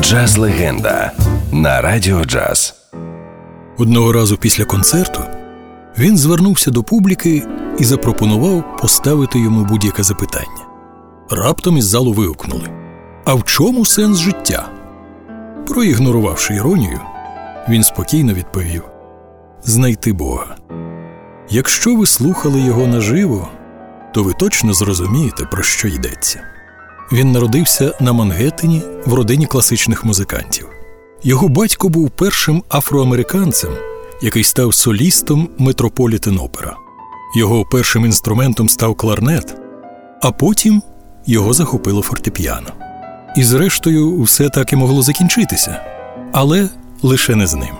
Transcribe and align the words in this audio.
Джаз 0.00 0.36
легенда 0.38 1.12
на 1.52 1.80
радіо 1.80 2.24
джаз. 2.24 2.74
Одного 3.78 4.12
разу 4.12 4.36
після 4.36 4.64
концерту 4.64 5.20
він 5.98 6.18
звернувся 6.18 6.70
до 6.70 6.82
публіки 6.82 7.42
і 7.78 7.84
запропонував 7.84 8.76
поставити 8.76 9.38
йому 9.38 9.64
будь-яке 9.64 10.02
запитання. 10.02 10.66
Раптом 11.30 11.76
із 11.76 11.84
залу 11.84 12.12
вигукнули: 12.12 12.68
А 13.24 13.34
в 13.34 13.44
чому 13.44 13.84
сенс 13.84 14.18
життя? 14.18 14.68
Проігнорувавши 15.66 16.54
іронію, 16.54 17.00
він 17.68 17.82
спокійно 17.82 18.32
відповів: 18.34 18.82
Знайти 19.62 20.12
Бога. 20.12 20.56
Якщо 21.50 21.96
ви 21.96 22.06
слухали 22.06 22.60
його 22.60 22.86
наживо, 22.86 23.48
то 24.14 24.22
ви 24.22 24.32
точно 24.32 24.72
зрозумієте, 24.72 25.44
про 25.44 25.62
що 25.62 25.88
йдеться. 25.88 26.55
Він 27.12 27.32
народився 27.32 27.92
на 28.00 28.12
Мангеттені 28.12 28.82
в 29.06 29.14
родині 29.14 29.46
класичних 29.46 30.04
музикантів. 30.04 30.68
Його 31.22 31.48
батько 31.48 31.88
був 31.88 32.10
першим 32.10 32.62
афроамериканцем, 32.68 33.70
який 34.22 34.44
став 34.44 34.74
солістом 34.74 35.48
Метрополітен 35.58 36.38
Опера. 36.38 36.76
Його 37.36 37.64
першим 37.64 38.04
інструментом 38.04 38.68
став 38.68 38.94
кларнет, 38.94 39.56
а 40.22 40.30
потім 40.30 40.82
його 41.26 41.52
захопило 41.52 42.02
фортепіано. 42.02 42.68
І, 43.36 43.44
зрештою, 43.44 44.22
все 44.22 44.48
так 44.48 44.72
і 44.72 44.76
могло 44.76 45.02
закінчитися, 45.02 45.80
але 46.32 46.68
лише 47.02 47.34
не 47.34 47.46
з 47.46 47.54
ним. 47.54 47.74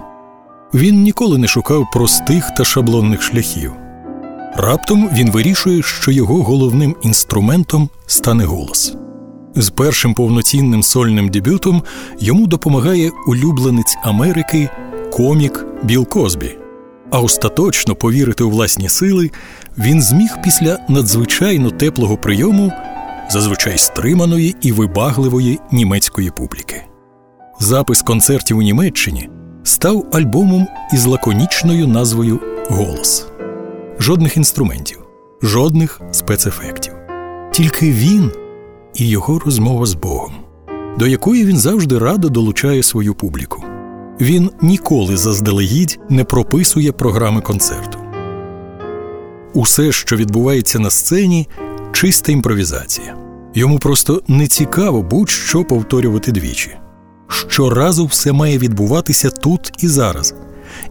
Він 0.75 1.03
ніколи 1.03 1.39
не 1.39 1.49
шукав 1.49 1.87
простих 1.93 2.51
та 2.57 2.65
шаблонних 2.65 3.23
шляхів. 3.23 3.73
Раптом 4.57 5.11
він 5.13 5.31
вирішує, 5.31 5.83
що 5.83 6.11
його 6.11 6.43
головним 6.43 6.97
інструментом 7.03 7.89
стане 8.07 8.45
голос. 8.45 8.97
З 9.57 9.71
першим 9.71 10.15
повноцінним 10.15 10.83
сольним 10.83 11.29
дебютом 11.29 11.83
йому 12.19 12.47
допомагає 12.47 13.11
улюбленець 13.27 13.97
Америки 14.03 14.71
комік 15.13 15.67
Біл 15.83 16.07
Козбі. 16.07 16.59
А 17.11 17.21
остаточно 17.21 17.95
повірити 17.95 18.45
у 18.45 18.51
власні 18.51 18.89
сили 18.89 19.31
він 19.79 20.03
зміг 20.03 20.37
після 20.45 20.79
надзвичайно 20.89 21.71
теплого 21.71 22.17
прийому, 22.17 22.73
зазвичай 23.31 23.79
стриманої 23.79 24.57
і 24.61 24.73
вибагливої 24.73 25.59
німецької 25.73 26.31
публіки. 26.31 26.85
Запис 27.61 28.03
концертів 28.03 28.59
у 28.59 28.63
Німеччині 28.63 29.29
став 29.65 30.07
альбомом 30.13 30.67
із 30.93 31.07
лаконічною 31.07 31.87
назвою 31.87 32.41
Голос. 32.71 33.27
Жодних 33.99 34.37
інструментів, 34.37 34.99
жодних 35.43 36.01
спецефектів. 36.13 36.93
Тільки 37.53 37.93
він 37.93 38.33
і 38.97 39.09
його 39.09 39.39
розмова 39.39 39.87
з 39.87 39.95
Богом, 39.95 40.33
до 40.99 41.07
якої 41.07 41.45
він 41.45 41.59
завжди 41.59 41.99
радо 41.99 42.29
долучає 42.29 42.83
свою 42.83 43.15
публіку. 43.15 43.65
Він 44.21 44.51
ніколи 44.63 45.17
заздалегідь 45.17 45.99
не 46.09 46.25
прописує 46.25 46.93
програми 46.93 47.41
концерту. 47.41 47.99
Усе, 49.55 49.93
що 49.93 50.17
відбувається 50.17 50.79
на 50.79 50.91
сцені, 50.91 51.49
чиста 51.93 52.33
імпровізація. 52.33 53.17
Йому 53.55 53.79
просто 53.79 54.23
не 54.29 54.47
цікаво 54.47 55.03
будь-що 55.03 55.65
повторювати 55.65 56.33
двічі. 56.33 56.71
Щоразу 57.29 58.07
все 58.07 58.33
має 58.33 58.59
відбуватися 58.59 59.31
тут 59.31 59.73
і 59.79 59.89
зараз, 59.89 60.35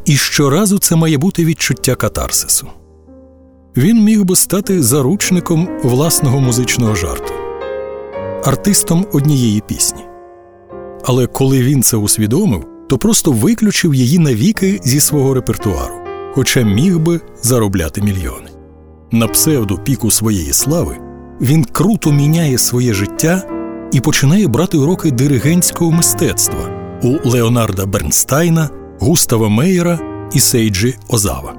і 0.06 0.16
щоразу 0.16 0.80
це 0.80 0.96
має 0.96 1.18
бути 1.18 1.46
відчуття 1.46 1.96
катарсису. 1.96 2.68
Він 3.78 4.04
міг 4.04 4.24
би 4.24 4.36
стати 4.36 4.84
заручником 4.84 5.70
власного 5.84 6.40
музичного 6.40 6.96
жарту 6.96 7.35
артистом 8.48 9.06
однієї 9.14 9.62
пісні. 9.68 10.02
Але 11.04 11.28
коли 11.28 11.62
він 11.62 11.84
це 11.84 11.98
усвідомив, 11.98 12.66
то 12.90 12.98
просто 12.98 13.32
виключив 13.32 13.94
її 13.94 14.20
навіки 14.20 14.80
зі 14.84 15.00
свого 15.00 15.34
репертуару, 15.34 15.96
хоча 16.34 16.62
міг 16.62 17.00
би 17.00 17.22
заробляти 17.42 18.02
мільйони. 18.02 18.50
На 19.12 19.28
псевдо 19.28 19.78
піку 19.78 20.12
своєї 20.12 20.54
слави 20.54 20.98
він 21.42 21.64
круто 21.64 22.12
міняє 22.12 22.58
своє 22.58 22.94
життя 22.94 23.44
і 23.92 24.00
починає 24.00 24.48
брати 24.48 24.78
уроки 24.78 25.12
диригентського 25.12 25.92
мистецтва 25.92 26.70
у 27.04 27.30
Леонарда 27.30 27.86
Бернстайна, 27.86 28.70
Густава 29.00 29.50
Мейера 29.50 30.00
і 30.34 30.40
Сейджі 30.40 30.96
Озава. 31.10 31.56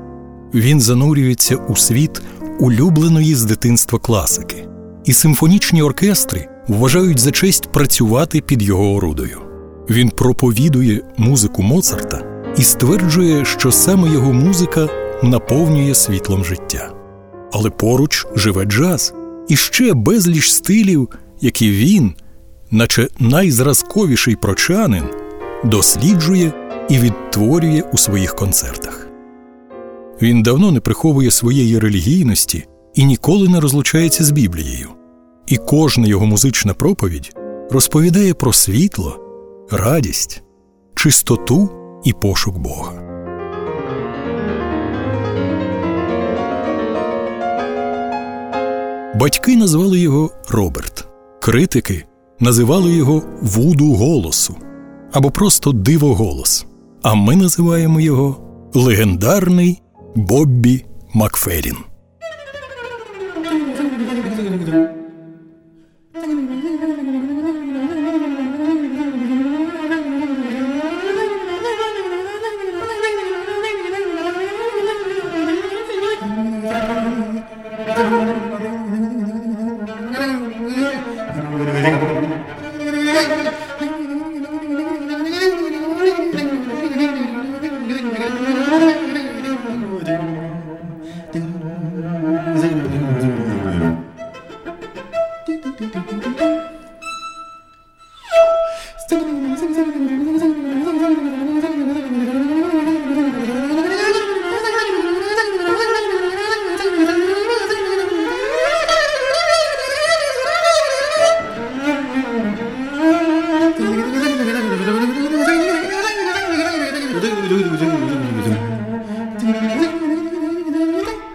Він 0.55 0.81
занурюється 0.81 1.57
у 1.57 1.77
світ 1.77 2.23
улюбленої 2.61 3.35
з 3.35 3.45
дитинства 3.45 3.99
класики, 3.99 4.69
і 5.05 5.13
симфонічні 5.13 5.83
оркестри 5.83 6.49
вважають 6.69 7.21
за 7.21 7.31
честь 7.31 7.73
працювати 7.73 8.41
під 8.41 8.63
його 8.63 8.95
орудою. 8.95 9.41
Він 9.91 10.09
проповідує 10.09 11.01
музику 11.17 11.63
Моцарта 11.63 12.23
і 12.59 12.63
стверджує, 12.63 13.45
що 13.45 13.73
саме 13.73 14.13
його 14.13 14.33
музика 14.33 14.89
наповнює 15.23 15.95
світлом 15.95 16.45
життя. 16.45 16.93
Але 17.53 17.71
поруч 17.71 18.27
живе 18.35 18.65
джаз 18.65 19.15
і 19.49 19.57
ще 19.57 19.95
безліч 19.95 20.51
стилів, 20.51 21.09
які 21.41 21.71
він, 21.71 22.15
наче 22.71 23.09
найзразковіший 23.19 24.37
прочанин, 24.37 25.05
досліджує 25.65 26.53
і 26.91 26.99
відтворює 26.99 27.83
у 27.93 27.99
своїх 27.99 28.35
концертах. 28.35 29.09
Він 30.23 30.43
давно 30.43 30.71
не 30.71 30.81
приховує 30.81 31.31
своєї 31.31 31.79
релігійності 31.79 32.65
і 32.95 33.05
ніколи 33.05 33.49
не 33.49 33.61
розлучається 33.61 34.25
з 34.25 34.31
Біблією 34.31 34.89
і 35.47 35.57
кожна 35.57 36.07
його 36.07 36.27
музична 36.27 36.75
проповідь 36.75 37.37
розповідає 37.71 38.35
про 38.35 38.53
світло, 38.53 39.21
радість, 39.71 40.43
чистоту 40.95 41.71
і 42.05 42.13
пошук 42.13 42.59
Бога. 42.59 42.93
Батьки 49.15 49.57
назвали 49.57 49.99
його 49.99 50.31
Роберт, 50.49 51.09
критики 51.41 52.05
називали 52.41 52.93
його 52.93 53.23
Вуду 53.43 53.95
голосу 53.95 54.57
або 55.13 55.31
просто 55.31 55.73
дивоголос. 55.73 56.67
А 57.03 57.15
ми 57.15 57.37
називаємо 57.37 58.01
його 58.01 58.37
легендарний 58.75 59.83
Боббі 60.15 60.85
Макферін. 61.15 61.77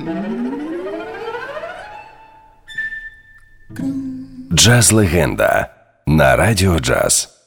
Mm-hmm. 0.03 0.60
Джаз 4.61 4.91
легенда 4.91 5.67
на 6.05 6.35
радіо 6.35 6.79
джаз. 6.79 7.40